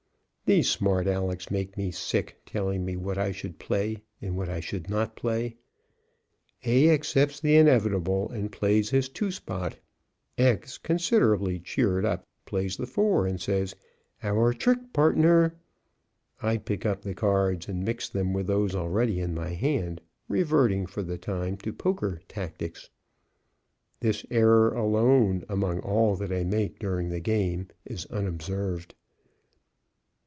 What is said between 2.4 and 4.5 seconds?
telling me what I should play and what